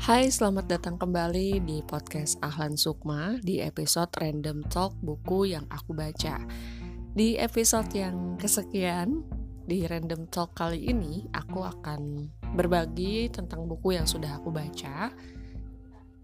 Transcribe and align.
Hai, 0.00 0.32
selamat 0.32 0.64
datang 0.64 0.96
kembali 0.96 1.60
di 1.60 1.84
podcast 1.84 2.40
Ahlan 2.40 2.72
Sukma 2.72 3.36
di 3.44 3.60
episode 3.60 4.08
Random 4.16 4.64
Talk 4.64 4.96
buku 5.04 5.52
yang 5.52 5.68
aku 5.68 5.92
baca. 5.92 6.40
Di 7.12 7.36
episode 7.36 7.92
yang 7.92 8.40
kesekian 8.40 9.20
di 9.68 9.84
Random 9.84 10.24
Talk 10.32 10.56
kali 10.56 10.88
ini, 10.88 11.28
aku 11.36 11.60
akan 11.60 12.32
berbagi 12.56 13.28
tentang 13.28 13.68
buku 13.68 14.00
yang 14.00 14.08
sudah 14.08 14.40
aku 14.40 14.48
baca, 14.48 15.12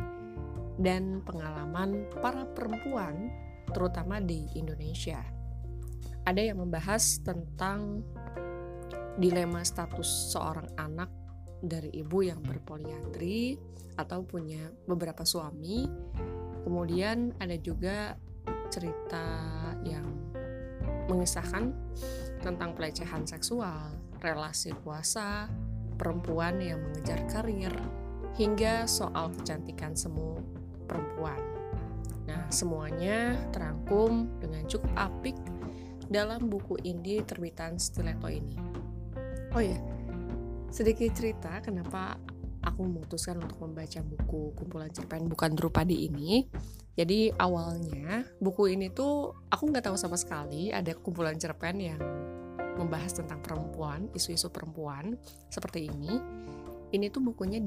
dan 0.78 1.26
pengalaman 1.26 2.06
para 2.22 2.46
perempuan, 2.54 3.34
terutama 3.74 4.22
di 4.22 4.46
Indonesia. 4.54 5.22
Ada 6.22 6.54
yang 6.54 6.62
membahas 6.62 7.22
tentang 7.26 8.06
dilema 9.18 9.66
status 9.66 10.32
seorang 10.32 10.70
anak 10.78 11.10
dari 11.62 11.94
ibu 11.94 12.26
yang 12.26 12.42
berpoliandri 12.42 13.58
atau 13.98 14.26
punya 14.26 14.70
beberapa 14.86 15.26
suami. 15.26 15.86
Kemudian 16.62 17.34
ada 17.42 17.58
juga 17.58 18.16
cerita 18.70 19.26
yang 19.82 20.06
mengisahkan 21.10 21.74
tentang 22.42 22.74
pelecehan 22.74 23.26
seksual, 23.26 23.98
relasi 24.22 24.72
kuasa, 24.86 25.50
perempuan 26.02 26.58
yang 26.58 26.82
mengejar 26.82 27.22
karir, 27.30 27.70
hingga 28.34 28.90
soal 28.90 29.30
kecantikan 29.38 29.94
semu 29.94 30.42
perempuan. 30.90 31.38
Nah, 32.26 32.50
semuanya 32.50 33.38
terangkum 33.54 34.26
dengan 34.42 34.66
cukup 34.66 34.90
apik 34.98 35.38
dalam 36.10 36.50
buku 36.50 36.82
indie 36.82 37.22
terbitan 37.22 37.78
Stiletto 37.78 38.26
ini. 38.34 38.58
Oh 39.54 39.62
ya, 39.62 39.78
sedikit 40.74 41.14
cerita 41.14 41.62
kenapa 41.62 42.18
aku 42.66 42.82
memutuskan 42.88 43.38
untuk 43.38 43.62
membaca 43.62 44.00
buku 44.02 44.58
kumpulan 44.58 44.90
cerpen 44.90 45.30
bukan 45.30 45.54
Drupadi 45.54 46.10
ini. 46.10 46.50
Jadi 46.92 47.32
awalnya 47.40 48.28
buku 48.44 48.74
ini 48.74 48.92
tuh 48.92 49.32
aku 49.48 49.72
nggak 49.72 49.92
tahu 49.92 49.98
sama 49.98 50.20
sekali 50.20 50.76
ada 50.76 50.92
kumpulan 50.96 51.40
cerpen 51.40 51.80
yang 51.80 52.02
membahas 52.76 53.16
tentang 53.18 53.42
perempuan, 53.44 54.08
isu-isu 54.16 54.50
perempuan 54.52 55.18
seperti 55.52 55.88
ini, 55.92 56.20
ini 56.92 57.08
tuh 57.08 57.24
bukunya 57.24 57.60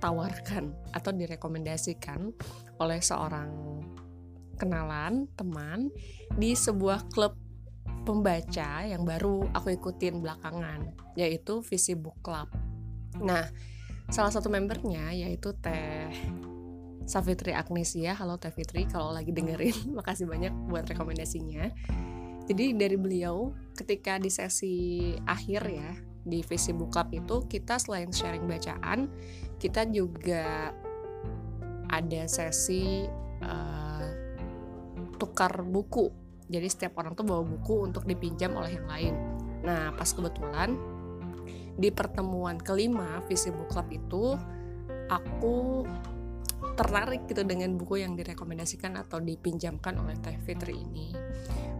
ditawarkan 0.00 0.92
atau 0.92 1.10
direkomendasikan 1.12 2.32
oleh 2.80 3.00
seorang 3.00 3.80
kenalan, 4.56 5.24
teman 5.36 5.88
di 6.36 6.52
sebuah 6.52 7.08
klub 7.12 7.36
pembaca 8.04 8.84
yang 8.84 9.04
baru 9.04 9.48
aku 9.52 9.76
ikutin 9.76 10.20
belakangan, 10.20 10.92
yaitu 11.16 11.60
Visi 11.64 11.96
Book 11.96 12.20
Club. 12.20 12.48
Nah, 13.20 13.44
salah 14.08 14.32
satu 14.32 14.48
membernya 14.52 15.12
yaitu 15.12 15.52
Teh 15.56 16.12
Savitri 17.04 17.52
Agnesia. 17.56 18.14
Halo 18.14 18.38
Teh 18.38 18.52
Fitri, 18.52 18.86
kalau 18.86 19.10
lagi 19.10 19.32
dengerin, 19.32 19.90
makasih 19.98 20.28
banyak 20.28 20.52
buat 20.68 20.86
rekomendasinya 20.88 21.68
jadi 22.50 22.74
dari 22.74 22.98
beliau 22.98 23.54
ketika 23.78 24.18
di 24.18 24.26
sesi 24.26 24.74
akhir 25.22 25.62
ya 25.70 25.94
di 26.26 26.42
Facebook 26.42 26.90
Club 26.90 27.14
itu 27.14 27.46
kita 27.46 27.78
selain 27.78 28.10
sharing 28.10 28.42
bacaan 28.50 29.06
kita 29.62 29.86
juga 29.86 30.74
ada 31.86 32.22
sesi 32.26 33.06
uh, 33.46 34.06
tukar 35.14 35.62
buku. 35.62 36.10
Jadi 36.50 36.66
setiap 36.66 36.98
orang 36.98 37.14
tuh 37.14 37.22
bawa 37.22 37.46
buku 37.46 37.86
untuk 37.86 38.02
dipinjam 38.02 38.58
oleh 38.58 38.82
yang 38.82 38.88
lain. 38.90 39.14
Nah 39.62 39.94
pas 39.94 40.10
kebetulan 40.10 40.74
di 41.78 41.94
pertemuan 41.94 42.58
kelima 42.58 43.22
Facebook 43.30 43.70
Club 43.70 43.86
itu 43.94 44.34
aku 45.06 45.86
tertarik 46.74 47.30
gitu 47.30 47.46
dengan 47.46 47.78
buku 47.78 48.02
yang 48.02 48.18
direkomendasikan 48.18 48.98
atau 48.98 49.22
dipinjamkan 49.22 49.96
oleh 50.02 50.18
Teh 50.18 50.36
Fitri 50.42 50.76
ini 50.76 51.14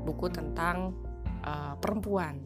buku 0.05 0.33
tentang 0.33 0.97
uh, 1.45 1.75
perempuan. 1.79 2.41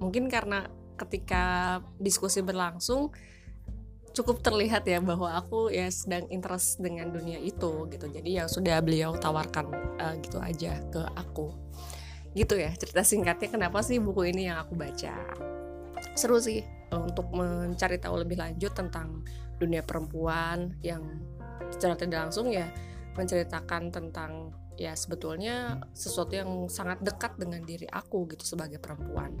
Mungkin 0.00 0.28
karena 0.28 0.68
ketika 0.96 1.78
diskusi 2.00 2.40
berlangsung 2.40 3.12
cukup 4.16 4.40
terlihat 4.40 4.88
ya 4.88 4.96
bahwa 5.04 5.36
aku 5.36 5.68
ya 5.68 5.92
sedang 5.92 6.24
interest 6.32 6.80
dengan 6.80 7.12
dunia 7.12 7.36
itu 7.36 7.84
gitu. 7.92 8.08
Jadi 8.08 8.40
yang 8.40 8.48
sudah 8.48 8.80
beliau 8.80 9.12
tawarkan 9.12 9.68
uh, 10.00 10.14
gitu 10.24 10.40
aja 10.40 10.80
ke 10.88 11.04
aku. 11.12 11.52
Gitu 12.32 12.56
ya 12.56 12.72
cerita 12.72 13.04
singkatnya 13.04 13.48
kenapa 13.52 13.84
sih 13.84 14.00
buku 14.00 14.32
ini 14.32 14.48
yang 14.48 14.64
aku 14.64 14.72
baca. 14.72 15.12
Seru 16.16 16.40
sih 16.40 16.64
untuk 16.92 17.28
mencari 17.36 18.00
tahu 18.00 18.24
lebih 18.24 18.40
lanjut 18.40 18.72
tentang 18.72 19.20
dunia 19.60 19.84
perempuan 19.84 20.72
yang 20.80 21.04
secara 21.68 21.96
tidak 21.96 22.28
langsung 22.28 22.48
ya 22.48 22.68
menceritakan 23.16 23.92
tentang 23.92 24.52
ya 24.76 24.92
sebetulnya 24.92 25.80
sesuatu 25.96 26.36
yang 26.36 26.68
sangat 26.68 27.00
dekat 27.00 27.36
dengan 27.40 27.64
diri 27.64 27.88
aku 27.88 28.28
gitu 28.32 28.44
sebagai 28.44 28.76
perempuan. 28.76 29.32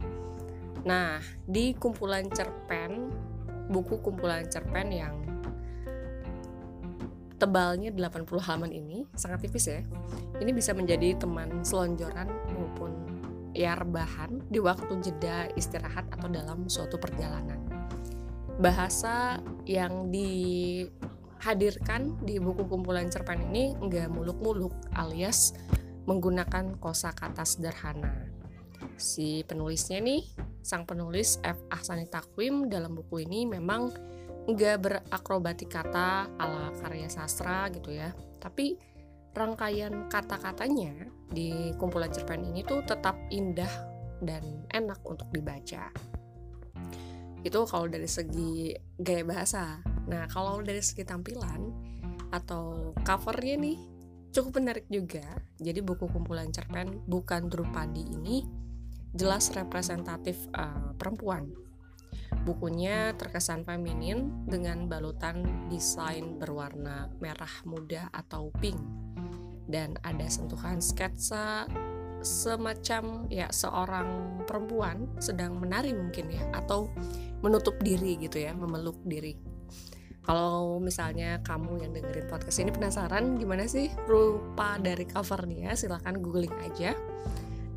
Nah, 0.88 1.20
di 1.44 1.76
kumpulan 1.76 2.28
cerpen, 2.32 3.12
buku 3.68 4.00
kumpulan 4.00 4.48
cerpen 4.48 4.88
yang 4.92 5.16
tebalnya 7.36 7.92
80 7.92 8.24
halaman 8.40 8.72
ini 8.72 9.04
sangat 9.12 9.44
tipis 9.44 9.68
ya. 9.68 9.84
Ini 10.40 10.50
bisa 10.56 10.72
menjadi 10.72 11.20
teman 11.20 11.60
selonjoran 11.60 12.28
maupun 12.56 12.92
ya 13.56 13.76
rebahan 13.76 14.44
di 14.52 14.60
waktu 14.60 15.00
jeda 15.00 15.48
istirahat 15.56 16.08
atau 16.12 16.28
dalam 16.28 16.68
suatu 16.68 16.96
perjalanan. 16.96 17.60
Bahasa 18.56 19.40
yang 19.68 20.08
di 20.08 20.84
hadirkan 21.42 22.16
di 22.24 22.40
buku 22.40 22.64
kumpulan 22.64 23.08
cerpen 23.12 23.52
ini 23.52 23.76
nggak 23.76 24.08
muluk-muluk 24.12 24.72
alias 24.96 25.52
menggunakan 26.06 26.78
kosakata 26.78 27.42
sederhana. 27.42 28.30
Si 28.96 29.44
penulisnya 29.44 30.00
nih, 30.00 30.24
sang 30.64 30.88
penulis 30.88 31.36
F. 31.44 31.58
Ahsani 31.68 32.08
Takwim 32.08 32.72
dalam 32.72 32.96
buku 32.96 33.26
ini 33.26 33.44
memang 33.44 33.92
nggak 34.46 34.76
berakrobatik 34.78 35.68
kata 35.68 36.30
ala 36.38 36.72
karya 36.78 37.10
sastra 37.10 37.66
gitu 37.74 37.92
ya. 37.92 38.14
Tapi 38.38 38.78
rangkaian 39.36 40.08
kata-katanya 40.08 41.10
di 41.28 41.74
kumpulan 41.76 42.08
cerpen 42.08 42.46
ini 42.46 42.64
tuh 42.64 42.80
tetap 42.86 43.18
indah 43.28 43.68
dan 44.22 44.64
enak 44.72 45.02
untuk 45.04 45.28
dibaca. 45.34 45.92
Itu 47.44 47.68
kalau 47.68 47.86
dari 47.90 48.08
segi 48.08 48.72
gaya 48.96 49.22
bahasa. 49.26 49.95
Nah, 50.06 50.30
kalau 50.30 50.62
dari 50.62 50.82
segi 50.82 51.02
tampilan 51.02 51.70
atau 52.30 52.94
covernya 53.02 53.56
nih 53.58 53.78
cukup 54.34 54.60
menarik 54.60 54.86
juga. 54.92 55.24
Jadi 55.56 55.80
buku 55.80 56.06
kumpulan 56.12 56.52
cerpen 56.52 57.02
bukan 57.08 57.48
Drupadi 57.48 58.04
ini 58.04 58.44
jelas 59.16 59.48
representatif 59.56 60.36
uh, 60.52 60.92
perempuan. 60.94 61.48
Bukunya 62.44 63.14
terkesan 63.16 63.64
feminin 63.64 64.46
dengan 64.46 64.86
balutan 64.86 65.66
desain 65.72 66.36
berwarna 66.36 67.10
merah 67.18 67.50
muda 67.64 68.12
atau 68.12 68.52
pink 68.60 68.78
dan 69.66 69.98
ada 70.06 70.30
sentuhan 70.30 70.78
sketsa 70.78 71.66
semacam 72.22 73.26
ya 73.30 73.50
seorang 73.50 74.40
perempuan 74.46 75.10
sedang 75.18 75.58
menari 75.58 75.94
mungkin 75.94 76.30
ya 76.30 76.42
atau 76.54 76.90
menutup 77.42 77.76
diri 77.82 78.18
gitu 78.18 78.42
ya 78.42 78.54
memeluk 78.54 78.98
diri 79.06 79.55
kalau 80.26 80.82
misalnya 80.82 81.38
kamu 81.46 81.86
yang 81.86 81.94
dengerin 81.94 82.26
podcast 82.26 82.58
ini 82.58 82.74
penasaran 82.74 83.38
gimana 83.38 83.62
sih 83.70 83.94
rupa 84.10 84.74
dari 84.82 85.06
covernya, 85.06 85.78
silahkan 85.78 86.18
googling 86.18 86.52
aja. 86.66 86.98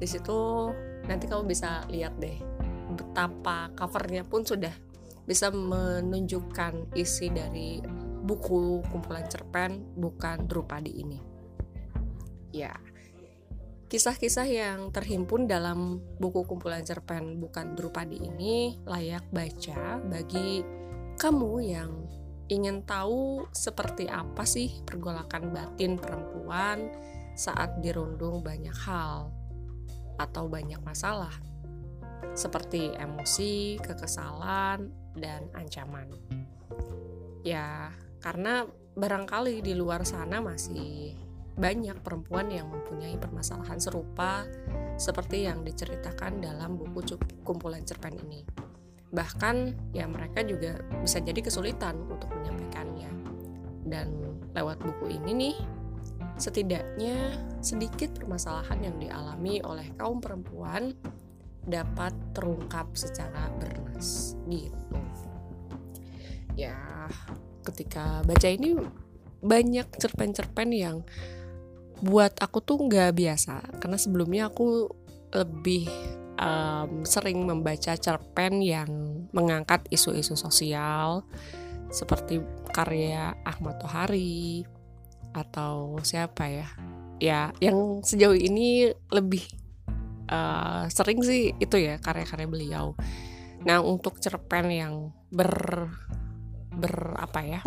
Di 0.01 0.07
situ 0.09 0.73
nanti 1.05 1.29
kamu 1.29 1.45
bisa 1.45 1.85
lihat 1.93 2.17
deh 2.17 2.41
betapa 2.89 3.69
covernya 3.77 4.25
pun 4.25 4.41
sudah 4.41 4.73
bisa 5.29 5.53
menunjukkan 5.53 6.97
isi 6.97 7.29
dari 7.29 7.85
buku 8.25 8.81
kumpulan 8.89 9.29
cerpen 9.29 9.93
bukan 9.93 10.49
Drupadi 10.49 11.05
ini. 11.05 11.21
Ya, 12.49 12.73
kisah-kisah 13.93 14.49
yang 14.49 14.89
terhimpun 14.89 15.45
dalam 15.45 16.01
buku 16.17 16.49
kumpulan 16.49 16.81
cerpen 16.81 17.37
bukan 17.37 17.77
Drupadi 17.77 18.25
ini 18.25 18.81
layak 18.89 19.29
baca 19.29 20.01
bagi 20.01 20.65
kamu 21.21 21.53
yang 21.61 21.93
ingin 22.49 22.81
tahu 22.81 23.45
seperti 23.53 24.09
apa 24.09 24.41
sih 24.43 24.81
pergolakan 24.81 25.53
batin 25.53 26.01
perempuan 26.01 26.89
saat 27.37 27.77
dirundung 27.79 28.41
banyak 28.41 28.75
hal 28.83 29.29
atau 30.19 30.51
banyak 30.51 30.81
masalah 30.83 31.31
seperti 32.35 32.91
emosi, 32.97 33.79
kekesalan, 33.79 34.91
dan 35.15 35.47
ancaman. 35.55 36.11
Ya, 37.43 37.95
karena 38.19 38.67
barangkali 38.99 39.63
di 39.63 39.73
luar 39.75 40.03
sana 40.03 40.43
masih 40.43 41.15
banyak 41.59 41.99
perempuan 42.03 42.51
yang 42.51 42.71
mempunyai 42.71 43.15
permasalahan 43.19 43.79
serupa 43.79 44.47
seperti 44.99 45.47
yang 45.47 45.63
diceritakan 45.63 46.43
dalam 46.43 46.75
buku 46.75 47.19
kumpulan 47.43 47.83
cerpen 47.83 48.19
ini. 48.19 48.43
Bahkan 49.09 49.55
ya 49.95 50.05
mereka 50.05 50.45
juga 50.45 50.77
bisa 51.01 51.17
jadi 51.21 51.41
kesulitan 51.41 51.97
untuk 52.05 52.29
menyampaikannya. 52.33 53.09
Dan 53.89 54.07
lewat 54.53 54.81
buku 54.85 55.17
ini 55.17 55.31
nih, 55.33 55.57
setidaknya 56.37 57.35
sedikit 57.59 58.15
permasalahan 58.15 58.79
yang 58.91 58.95
dialami 59.01 59.59
oleh 59.65 59.89
kaum 59.97 60.21
perempuan 60.21 60.93
dapat 61.65 62.15
terungkap 62.33 62.93
secara 62.95 63.51
bernas 63.59 64.33
gitu. 64.47 64.97
Ya, 66.57 67.07
ketika 67.63 68.23
baca 68.25 68.47
ini 68.49 68.75
banyak 69.39 69.87
cerpen-cerpen 69.95 70.69
yang 70.75 71.07
buat 71.99 72.35
aku 72.39 72.63
tuh 72.63 72.79
nggak 72.87 73.11
biasa 73.15 73.79
karena 73.79 73.97
sebelumnya 73.99 74.47
aku 74.47 74.87
lebih 75.35 75.87
um, 76.39 77.03
sering 77.03 77.43
membaca 77.43 77.93
cerpen 77.99 78.63
yang 78.63 78.89
mengangkat 79.35 79.85
isu-isu 79.91 80.39
sosial 80.39 81.27
seperti 81.91 82.39
karya 82.71 83.35
Ahmad 83.43 83.77
Tohari 83.83 84.63
atau 85.35 85.99
siapa 86.01 86.47
ya? 86.49 86.67
Ya 87.19 87.41
yang 87.59 87.99
sejauh 87.99 88.39
ini 88.39 88.95
lebih 89.11 89.43
uh, 90.31 90.87
sering 90.87 91.19
sih 91.19 91.51
itu 91.59 91.75
ya 91.75 91.99
karya-karya 91.99 92.47
beliau. 92.47 92.95
Nah 93.67 93.83
untuk 93.83 94.23
cerpen 94.23 94.71
yang 94.71 95.11
ber 95.27 95.91
ber 96.71 97.19
apa 97.19 97.43
ya? 97.43 97.61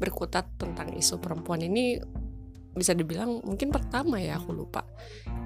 Berkutat 0.00 0.56
tentang 0.56 0.96
isu 0.96 1.20
perempuan 1.20 1.60
ini 1.60 2.00
bisa 2.76 2.92
dibilang 2.92 3.40
mungkin 3.42 3.72
pertama 3.72 4.20
ya 4.20 4.36
aku 4.36 4.52
lupa. 4.52 4.84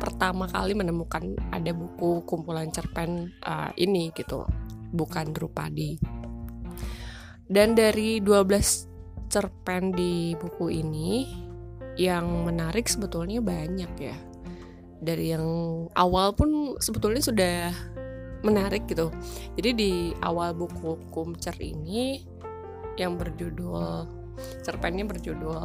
Pertama 0.03 0.50
kali 0.50 0.75
menemukan 0.75 1.38
ada 1.55 1.71
buku 1.71 2.27
kumpulan 2.27 2.69
cerpen 2.75 3.31
uh, 3.47 3.71
ini 3.79 4.11
gitu 4.12 4.44
bukan 4.91 5.31
Drupadi 5.31 6.21
dan 7.50 7.75
dari 7.75 8.23
12 8.23 9.27
cerpen 9.27 9.91
di 9.91 10.38
buku 10.38 10.71
ini 10.71 11.27
yang 11.99 12.47
menarik 12.47 12.87
sebetulnya 12.87 13.43
banyak 13.43 13.93
ya. 13.99 14.15
Dari 15.03 15.35
yang 15.35 15.47
awal 15.99 16.31
pun 16.38 16.79
sebetulnya 16.79 17.19
sudah 17.19 17.75
menarik 18.47 18.87
gitu. 18.87 19.11
Jadi 19.59 19.71
di 19.75 19.93
awal 20.23 20.55
buku 20.55 21.11
kumcer 21.11 21.59
ini 21.59 22.23
yang 22.94 23.19
berjudul 23.19 24.06
cerpennya 24.63 25.05
berjudul 25.07 25.57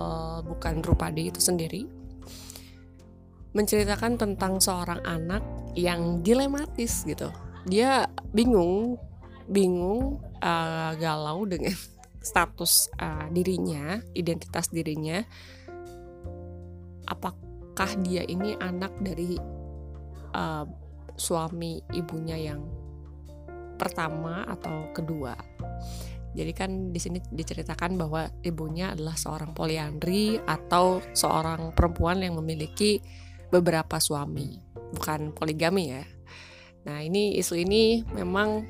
bukan 0.46 0.74
Drupadi 0.82 1.30
itu 1.34 1.40
sendiri. 1.42 1.86
Menceritakan 3.56 4.20
tentang 4.20 4.60
seorang 4.60 5.00
anak 5.08 5.44
yang 5.80 6.20
dilematis 6.20 7.08
gitu. 7.08 7.32
Dia 7.68 8.08
bingung 8.36 9.00
bingung 9.46 10.20
uh, 10.42 10.92
galau 10.98 11.48
dengan 11.48 11.72
status 12.30 12.92
uh, 13.00 13.32
dirinya 13.32 14.02
identitas 14.12 14.68
dirinya. 14.72 15.24
Apakah 17.06 17.92
dia 18.02 18.26
ini 18.26 18.58
anak 18.58 18.92
dari 19.00 19.38
uh, 20.36 20.66
suami 21.16 21.80
ibunya 21.96 22.36
yang 22.36 22.66
pertama 23.76 24.48
atau 24.48 24.92
kedua 24.96 25.36
jadi 26.36 26.52
kan 26.52 26.92
di 26.92 27.00
sini 27.00 27.24
diceritakan 27.24 27.96
bahwa 27.96 28.28
ibunya 28.44 28.92
adalah 28.92 29.16
seorang 29.16 29.56
poliandri 29.56 30.36
atau 30.44 31.00
seorang 31.16 31.72
perempuan 31.72 32.20
yang 32.20 32.36
memiliki 32.36 33.00
beberapa 33.48 34.04
suami, 34.04 34.60
bukan 34.92 35.32
poligami 35.32 35.96
ya. 35.96 36.04
Nah, 36.92 37.00
ini 37.00 37.40
isu 37.40 37.56
ini 37.56 38.04
memang 38.12 38.68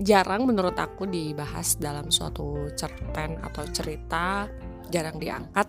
jarang 0.00 0.48
menurut 0.48 0.72
aku 0.80 1.04
dibahas 1.04 1.76
dalam 1.76 2.08
suatu 2.08 2.72
cerpen 2.72 3.44
atau 3.44 3.68
cerita, 3.68 4.48
jarang 4.88 5.20
diangkat. 5.20 5.68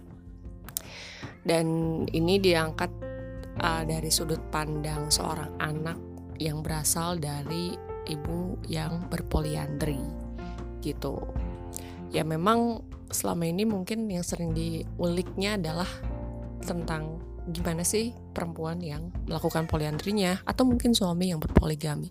Dan 1.43 1.67
ini 2.07 2.39
diangkat 2.39 2.91
uh, 3.59 3.83
dari 3.83 4.09
sudut 4.09 4.41
pandang 4.47 5.11
seorang 5.11 5.59
anak 5.59 5.99
yang 6.39 6.63
berasal 6.63 7.19
dari 7.19 7.75
ibu 8.07 8.57
yang 8.65 9.11
berpoliandri 9.11 10.24
gitu 10.85 11.25
ya 12.13 12.21
memang 12.21 12.85
selama 13.09 13.49
ini 13.49 13.65
mungkin 13.65 14.07
yang 14.07 14.23
sering 14.23 14.53
diuliknya 14.53 15.57
adalah 15.57 15.89
tentang 16.63 17.21
gimana 17.45 17.85
sih 17.85 18.09
perempuan 18.33 18.81
yang 18.81 19.13
melakukan 19.29 19.69
poliandrinya 19.69 20.41
atau 20.49 20.65
mungkin 20.65 20.97
suami 20.97 21.29
yang 21.29 21.37
berpoligami. 21.37 22.09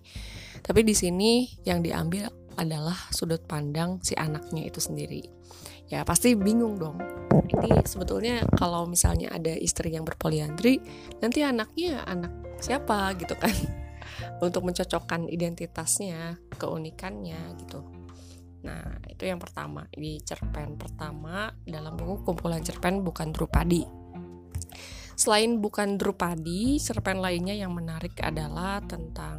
Tapi 0.62 0.86
di 0.86 0.94
sini 0.94 1.50
yang 1.66 1.82
diambil 1.82 2.30
adalah 2.54 2.94
sudut 3.10 3.42
pandang 3.42 3.98
si 4.06 4.14
anaknya 4.14 4.62
itu 4.62 4.78
sendiri. 4.78 5.26
Ya 5.90 6.06
pasti 6.06 6.38
bingung 6.38 6.78
dong. 6.78 7.02
Ini 7.50 7.82
sebetulnya 7.82 8.46
kalau 8.54 8.86
misalnya 8.86 9.34
ada 9.34 9.52
istri 9.58 9.90
yang 9.90 10.06
berpoliandri, 10.06 10.78
nanti 11.18 11.42
anaknya 11.42 12.06
anak 12.06 12.30
siapa 12.62 13.12
gitu 13.18 13.34
kan? 13.34 13.52
Untuk 14.44 14.62
mencocokkan 14.62 15.26
identitasnya, 15.26 16.38
keunikannya 16.56 17.58
gitu. 17.58 17.82
Nah, 18.64 18.96
itu 19.12 19.28
yang 19.28 19.36
pertama 19.36 19.84
di 19.92 20.16
cerpen 20.24 20.80
pertama 20.80 21.52
dalam 21.68 22.00
buku 22.00 22.24
kumpulan 22.24 22.64
cerpen 22.64 23.04
bukan 23.04 23.30
Drupadi. 23.30 23.84
Selain 25.14 25.60
bukan 25.60 26.00
Drupadi, 26.00 26.80
cerpen 26.80 27.20
lainnya 27.20 27.54
yang 27.54 27.76
menarik 27.76 28.18
adalah 28.24 28.80
tentang 28.82 29.38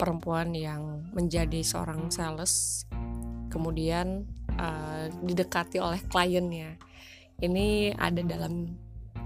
perempuan 0.00 0.50
yang 0.56 1.06
menjadi 1.14 1.62
seorang 1.62 2.10
sales, 2.10 2.82
kemudian 3.52 4.26
uh, 4.58 5.06
didekati 5.22 5.78
oleh 5.78 6.02
kliennya. 6.10 6.74
Ini 7.38 7.94
ada 7.94 8.18
dalam 8.24 8.72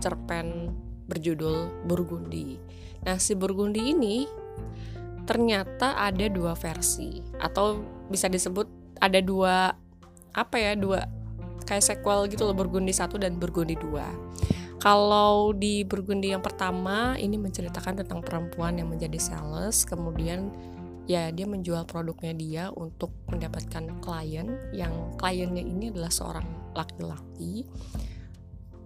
cerpen 0.02 0.74
berjudul 1.06 1.86
Burgundi. 1.88 2.58
Nah, 3.06 3.16
si 3.16 3.38
Burgundi 3.38 3.94
ini 3.94 4.26
ternyata 5.26 5.98
ada 5.98 6.26
dua 6.30 6.54
versi. 6.54 7.20
Atau 7.42 7.82
bisa 8.08 8.30
disebut 8.30 8.70
ada 9.02 9.20
dua 9.20 9.74
apa 10.32 10.56
ya 10.56 10.72
dua 10.78 11.04
kayak 11.66 11.82
sequel 11.82 12.30
gitu 12.30 12.46
loh 12.46 12.54
Burgundi 12.54 12.94
satu 12.94 13.18
dan 13.18 13.36
Burgundi 13.36 13.74
dua. 13.76 14.06
Kalau 14.78 15.50
di 15.50 15.82
Burgundi 15.82 16.30
yang 16.30 16.44
pertama 16.44 17.18
ini 17.18 17.34
menceritakan 17.36 18.06
tentang 18.06 18.22
perempuan 18.22 18.78
yang 18.78 18.86
menjadi 18.86 19.18
sales 19.18 19.82
kemudian 19.82 20.54
ya 21.10 21.30
dia 21.30 21.46
menjual 21.46 21.86
produknya 21.86 22.34
dia 22.34 22.64
untuk 22.74 23.14
mendapatkan 23.30 23.98
klien 24.02 24.46
yang 24.74 25.14
kliennya 25.18 25.62
ini 25.62 25.90
adalah 25.94 26.10
seorang 26.10 26.46
laki-laki 26.74 27.66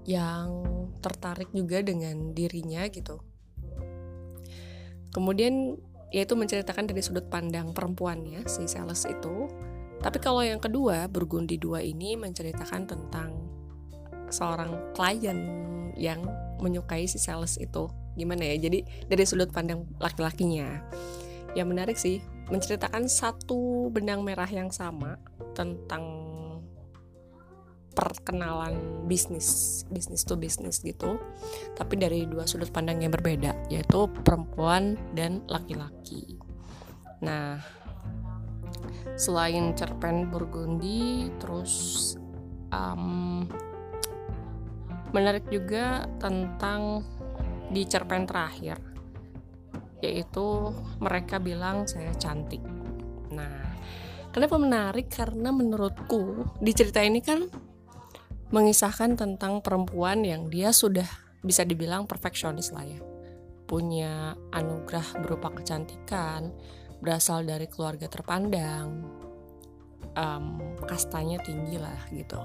yang 0.09 0.65
tertarik 1.05 1.53
juga 1.53 1.85
dengan 1.85 2.33
dirinya 2.33 2.87
gitu. 2.89 3.21
Kemudian 5.11 5.77
yaitu 6.11 6.35
menceritakan 6.35 6.91
dari 6.91 7.03
sudut 7.03 7.27
pandang 7.31 7.71
perempuannya 7.71 8.47
si 8.51 8.67
sales 8.67 9.07
itu. 9.07 9.47
Tapi 10.01 10.19
kalau 10.19 10.41
yang 10.43 10.59
kedua, 10.59 11.07
Burgundi 11.07 11.61
dua 11.61 11.85
ini 11.85 12.17
menceritakan 12.17 12.83
tentang 12.89 13.37
seorang 14.31 14.95
klien 14.97 15.39
yang 15.95 16.25
menyukai 16.59 17.05
si 17.07 17.21
sales 17.21 17.61
itu. 17.61 17.91
Gimana 18.17 18.43
ya? 18.43 18.69
Jadi 18.69 18.83
dari 19.07 19.25
sudut 19.29 19.53
pandang 19.53 19.87
laki-lakinya. 20.01 20.83
Yang 21.55 21.69
menarik 21.69 21.97
sih, 21.99 22.23
menceritakan 22.51 23.07
satu 23.07 23.91
benang 23.91 24.23
merah 24.27 24.49
yang 24.49 24.71
sama 24.71 25.19
tentang 25.55 26.03
perkenalan 27.91 29.05
bisnis 29.11 29.83
bisnis 29.91 30.23
to 30.23 30.39
bisnis 30.39 30.81
gitu. 30.81 31.19
Tapi 31.75 31.95
dari 31.99 32.25
dua 32.25 32.47
sudut 32.47 32.71
pandang 32.71 33.03
yang 33.03 33.13
berbeda 33.13 33.69
yaitu 33.69 34.07
perempuan 34.23 34.97
dan 35.15 35.43
laki-laki. 35.51 36.39
Nah 37.21 37.59
selain 39.19 39.77
cerpen 39.77 40.33
Burgundi 40.33 41.29
terus 41.37 42.15
um, 42.73 43.45
menarik 45.11 45.51
juga 45.51 46.07
tentang 46.23 47.05
di 47.71 47.83
cerpen 47.87 48.27
terakhir 48.27 48.79
yaitu 50.01 50.73
mereka 51.03 51.37
bilang 51.37 51.85
saya 51.85 52.15
cantik. 52.17 52.65
Nah 53.29 53.77
kenapa 54.33 54.57
menarik? 54.57 55.13
Karena 55.13 55.53
menurutku 55.53 56.49
di 56.57 56.73
cerita 56.73 57.05
ini 57.05 57.21
kan 57.21 57.70
mengisahkan 58.51 59.15
tentang 59.15 59.63
perempuan 59.63 60.27
yang 60.27 60.51
dia 60.51 60.75
sudah 60.75 61.07
bisa 61.41 61.63
dibilang 61.63 62.05
perfeksionis 62.05 62.75
lah 62.75 62.85
ya. 62.85 63.01
Punya 63.65 64.35
anugerah 64.51 65.23
berupa 65.23 65.55
kecantikan 65.55 66.51
berasal 67.01 67.47
dari 67.47 67.71
keluarga 67.71 68.11
terpandang 68.11 69.07
um, 70.19 70.47
kastanya 70.85 71.39
tinggi 71.41 71.79
lah 71.79 71.99
gitu. 72.11 72.39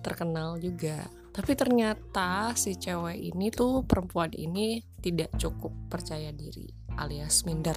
Terkenal 0.00 0.62
juga. 0.62 1.02
Tapi 1.34 1.52
ternyata 1.52 2.56
si 2.56 2.78
cewek 2.78 3.18
ini 3.20 3.52
tuh 3.52 3.84
perempuan 3.84 4.32
ini 4.32 4.80
tidak 5.02 5.36
cukup 5.36 5.74
percaya 5.92 6.32
diri 6.32 6.64
alias 6.96 7.44
minder 7.44 7.76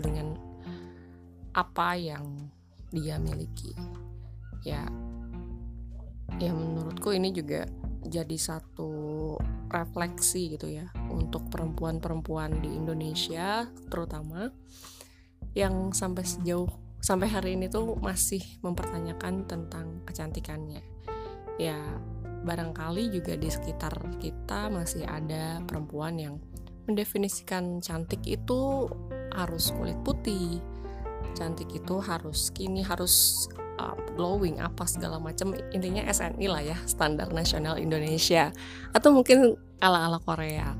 dengan 0.00 0.32
apa 1.52 1.98
yang 1.98 2.48
dia 2.88 3.20
miliki. 3.20 3.76
Ya 4.64 4.88
ya 6.36 6.52
menurutku 6.52 7.12
ini 7.12 7.32
juga 7.32 7.64
jadi 8.06 8.36
satu 8.38 9.34
refleksi 9.66 10.54
gitu 10.54 10.70
ya 10.70 10.86
untuk 11.10 11.50
perempuan-perempuan 11.50 12.62
di 12.62 12.70
Indonesia 12.70 13.66
terutama 13.90 14.52
yang 15.56 15.90
sampai 15.90 16.22
sejauh 16.22 16.70
sampai 17.00 17.28
hari 17.30 17.50
ini 17.58 17.66
tuh 17.66 17.96
masih 17.98 18.42
mempertanyakan 18.60 19.46
tentang 19.48 20.02
kecantikannya. 20.04 20.82
Ya 21.56 21.78
barangkali 22.46 23.10
juga 23.10 23.34
di 23.34 23.48
sekitar 23.50 23.94
kita 24.22 24.68
masih 24.70 25.02
ada 25.08 25.58
perempuan 25.64 26.20
yang 26.20 26.36
mendefinisikan 26.86 27.82
cantik 27.82 28.22
itu 28.22 28.86
harus 29.34 29.74
kulit 29.74 29.98
putih 30.06 30.62
cantik 31.34 31.68
itu 31.74 31.98
harus 31.98 32.48
skinny 32.48 32.80
harus 32.80 33.46
uh, 33.78 33.96
glowing 34.16 34.58
apa 34.60 34.84
segala 34.88 35.20
macam. 35.20 35.54
Intinya 35.72 36.04
SNI 36.08 36.46
lah 36.48 36.62
ya 36.64 36.78
standar 36.88 37.30
nasional 37.30 37.76
Indonesia. 37.80 38.50
Atau 38.92 39.12
mungkin 39.12 39.56
ala-ala 39.80 40.20
Korea. 40.20 40.74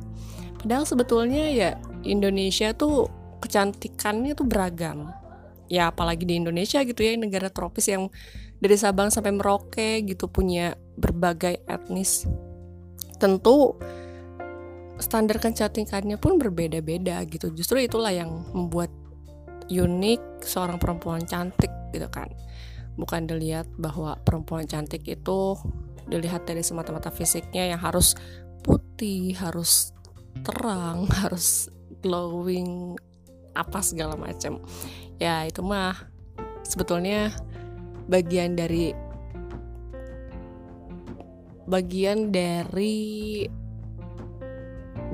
Padahal 0.60 0.84
sebetulnya 0.88 1.44
ya 1.52 1.70
Indonesia 2.02 2.72
tuh 2.72 3.08
kecantikannya 3.44 4.32
tuh 4.34 4.46
beragam. 4.48 5.12
Ya 5.66 5.90
apalagi 5.90 6.24
di 6.24 6.38
Indonesia 6.38 6.82
gitu 6.82 7.02
ya 7.02 7.18
negara 7.18 7.50
tropis 7.50 7.90
yang 7.90 8.08
dari 8.56 8.76
Sabang 8.78 9.12
sampai 9.12 9.34
Merauke 9.34 10.02
gitu 10.06 10.30
punya 10.30 10.74
berbagai 10.96 11.60
etnis. 11.66 12.24
Tentu 13.20 13.76
standar 14.96 15.36
kecantikannya 15.36 16.16
pun 16.16 16.40
berbeda-beda 16.40 17.20
gitu. 17.28 17.52
Justru 17.52 17.84
itulah 17.84 18.14
yang 18.14 18.48
membuat 18.56 18.88
unik 19.66 20.46
seorang 20.46 20.78
perempuan 20.78 21.26
cantik 21.26 21.70
gitu 21.90 22.06
kan 22.06 22.30
bukan 22.96 23.28
dilihat 23.28 23.68
bahwa 23.76 24.16
perempuan 24.24 24.64
cantik 24.64 25.04
itu 25.04 25.56
dilihat 26.08 26.48
dari 26.48 26.64
semata-mata 26.64 27.12
fisiknya 27.12 27.76
yang 27.76 27.80
harus 27.80 28.16
putih 28.64 29.36
harus 29.36 29.92
terang 30.42 31.06
harus 31.22 31.68
glowing 32.00 32.96
apa 33.56 33.80
segala 33.80 34.16
macam 34.16 34.60
ya 35.16 35.48
itu 35.48 35.64
mah 35.64 35.96
sebetulnya 36.64 37.32
bagian 38.06 38.52
dari 38.54 38.92
bagian 41.66 42.30
dari 42.30 43.44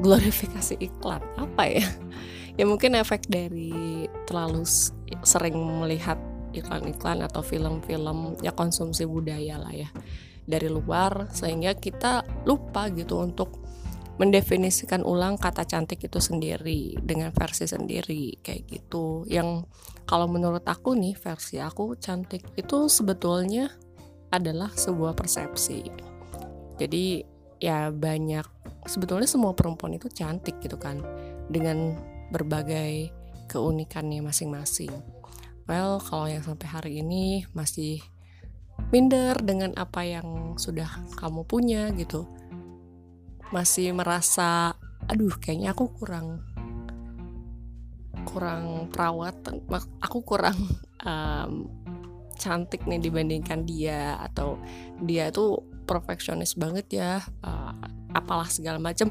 glorifikasi 0.01 0.77
iklan. 0.81 1.21
Apa 1.37 1.65
ya? 1.69 1.87
Ya 2.61 2.69
mungkin 2.69 2.93
efek 2.93 3.33
dari 3.33 4.05
terlalu 4.29 4.69
sering 5.25 5.57
melihat 5.57 6.21
iklan-iklan 6.53 7.25
atau 7.25 7.41
film-film 7.41 8.39
ya 8.45 8.53
konsumsi 8.53 9.09
budaya 9.09 9.59
lah 9.59 9.73
ya 9.73 9.89
dari 10.47 10.69
luar 10.69 11.31
sehingga 11.31 11.75
kita 11.79 12.27
lupa 12.47 12.91
gitu 12.91 13.23
untuk 13.23 13.63
mendefinisikan 14.21 15.03
ulang 15.03 15.41
kata 15.41 15.65
cantik 15.65 16.05
itu 16.05 16.21
sendiri 16.21 16.95
dengan 17.01 17.33
versi 17.33 17.65
sendiri 17.65 18.39
kayak 18.45 18.69
gitu. 18.69 19.25
Yang 19.27 19.67
kalau 20.05 20.29
menurut 20.29 20.63
aku 20.69 20.93
nih 20.93 21.17
versi 21.17 21.59
aku 21.59 21.97
cantik 21.97 22.45
itu 22.55 22.93
sebetulnya 22.93 23.73
adalah 24.29 24.69
sebuah 24.71 25.17
persepsi. 25.17 25.89
Jadi 26.77 27.25
ya 27.63 27.89
banyak 27.89 28.45
sebetulnya 28.85 29.31
semua 29.31 29.55
perempuan 29.55 29.97
itu 29.97 30.11
cantik 30.11 30.59
gitu 30.61 30.77
kan 30.77 31.01
dengan 31.49 31.95
berbagai 32.35 33.13
keunikannya 33.49 34.25
masing-masing 34.25 34.91
well 35.73 35.97
kalau 36.05 36.29
yang 36.29 36.45
sampai 36.45 36.69
hari 36.69 36.93
ini 37.01 37.49
masih 37.57 38.05
minder 38.93 39.41
dengan 39.41 39.73
apa 39.81 40.05
yang 40.05 40.61
sudah 40.61 41.01
kamu 41.17 41.49
punya 41.49 41.89
gitu. 41.97 42.29
Masih 43.49 43.97
merasa 43.97 44.77
aduh 45.09 45.33
kayaknya 45.41 45.73
aku 45.73 45.89
kurang 45.97 46.45
kurang 48.29 48.93
perawatan 48.93 49.65
aku 49.99 50.19
kurang 50.23 50.55
um, 51.03 51.67
cantik 52.37 52.85
nih 52.87 53.03
dibandingkan 53.03 53.65
dia 53.67 54.21
atau 54.21 54.61
dia 55.03 55.33
tuh 55.35 55.59
perfeksionis 55.89 56.55
banget 56.55 57.03
ya 57.03 57.11
uh, 57.43 57.75
apalah 58.15 58.47
segala 58.47 58.79
macam 58.79 59.11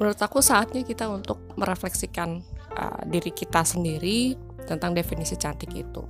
menurut 0.00 0.16
aku 0.16 0.40
saatnya 0.40 0.80
kita 0.80 1.12
untuk 1.12 1.44
merefleksikan 1.60 2.40
uh, 2.72 3.04
diri 3.04 3.30
kita 3.36 3.60
sendiri 3.68 4.49
tentang 4.66 4.96
definisi 4.96 5.36
cantik 5.36 5.72
itu. 5.76 6.02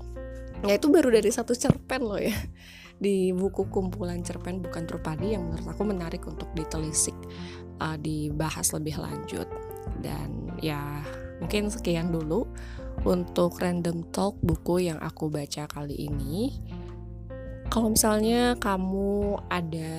Ya 0.67 0.77
itu 0.77 0.93
baru 0.93 1.09
dari 1.09 1.31
satu 1.33 1.57
cerpen 1.57 2.05
loh 2.05 2.21
ya. 2.21 2.35
Di 3.05 3.33
buku 3.33 3.73
kumpulan 3.73 4.21
cerpen 4.21 4.61
bukan 4.61 4.85
Trupadi 4.85 5.33
yang 5.33 5.49
menurut 5.49 5.73
aku 5.73 5.89
menarik 5.89 6.21
untuk 6.29 6.53
ditelisik 6.53 7.17
uh, 7.81 7.97
dibahas 7.97 8.77
lebih 8.77 9.01
lanjut. 9.01 9.49
Dan 10.05 10.53
ya 10.61 11.01
mungkin 11.41 11.73
sekian 11.73 12.13
dulu 12.13 12.45
untuk 13.09 13.57
random 13.57 14.05
talk 14.13 14.37
buku 14.45 14.93
yang 14.93 15.01
aku 15.01 15.33
baca 15.33 15.65
kali 15.65 15.97
ini. 15.97 16.61
Kalau 17.71 17.95
misalnya 17.95 18.59
kamu 18.59 19.39
ada 19.47 19.95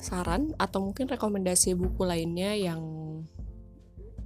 saran 0.00 0.56
atau 0.56 0.80
mungkin 0.80 1.06
rekomendasi 1.06 1.76
buku 1.76 2.02
lainnya 2.08 2.56
yang 2.56 2.80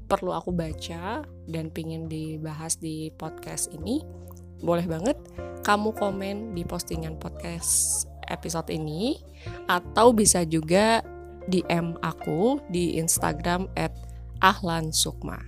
perlu 0.04 0.32
aku 0.36 0.52
baca 0.52 1.24
dan 1.48 1.68
pingin 1.72 2.06
dibahas 2.08 2.76
di 2.78 3.10
podcast 3.16 3.72
ini 3.72 4.04
boleh 4.64 4.86
banget 4.88 5.16
kamu 5.64 5.92
komen 5.96 6.56
di 6.56 6.62
postingan 6.64 7.16
podcast 7.20 8.04
episode 8.28 8.72
ini 8.72 9.20
atau 9.68 10.12
bisa 10.16 10.44
juga 10.48 11.04
DM 11.48 12.00
aku 12.00 12.60
di 12.72 12.96
Instagram 12.96 13.68
@ahlansukma. 14.40 15.40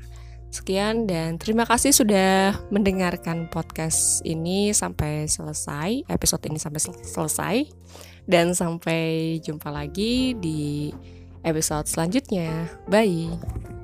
Sekian 0.52 1.04
dan 1.04 1.36
terima 1.36 1.68
kasih 1.68 1.92
sudah 1.92 2.56
mendengarkan 2.72 3.48
podcast 3.52 4.24
ini 4.24 4.72
sampai 4.72 5.28
selesai, 5.28 6.08
episode 6.08 6.48
ini 6.48 6.56
sampai 6.56 6.80
selesai 7.04 7.56
dan 8.24 8.56
sampai 8.56 9.36
jumpa 9.44 9.68
lagi 9.68 10.32
di 10.40 10.92
episode 11.44 11.84
selanjutnya. 11.84 12.72
Bye. 12.88 13.75